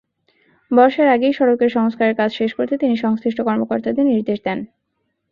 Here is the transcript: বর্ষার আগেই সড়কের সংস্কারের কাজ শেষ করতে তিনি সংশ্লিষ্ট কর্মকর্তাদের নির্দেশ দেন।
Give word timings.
বর্ষার 0.71 1.07
আগেই 1.07 1.33
সড়কের 1.33 1.71
সংস্কারের 1.71 2.15
কাজ 2.15 2.29
শেষ 2.33 2.51
করতে 2.53 2.73
তিনি 2.77 2.95
সংশ্লিষ্ট 2.97 3.39
কর্মকর্তাদের 3.41 4.05
নির্দেশ 4.05 4.39
দেন। 4.43 4.59